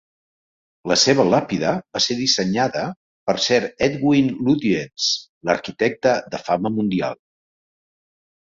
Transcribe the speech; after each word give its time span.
La 0.91 0.95
seva 1.01 1.25
làpida 1.33 1.73
va 1.97 2.01
ser 2.05 2.17
dissenyada 2.21 2.87
per 3.29 3.37
Sir 3.49 3.61
Edwin 3.89 4.33
Lutyens, 4.49 5.13
l'arquitecte 5.51 6.17
de 6.35 6.43
fama 6.49 6.75
mundial. 6.83 7.25